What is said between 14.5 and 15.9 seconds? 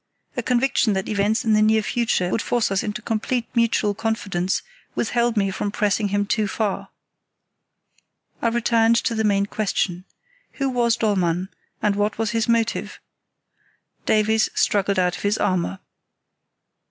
struggled out of his armour.